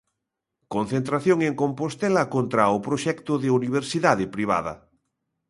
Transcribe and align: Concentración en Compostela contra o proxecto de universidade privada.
Concentración 0.73 1.39
en 1.47 1.53
Compostela 1.61 2.23
contra 2.35 2.73
o 2.75 2.77
proxecto 2.87 3.33
de 3.41 3.49
universidade 3.59 4.25
privada. 4.35 4.73